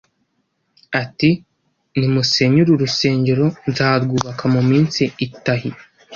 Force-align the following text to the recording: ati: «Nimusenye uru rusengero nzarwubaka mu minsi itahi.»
ati: 1.01 1.29
«Nimusenye 1.97 2.59
uru 2.61 2.73
rusengero 2.81 3.45
nzarwubaka 3.69 4.43
mu 4.53 4.61
minsi 4.69 5.01
itahi.» 5.27 5.69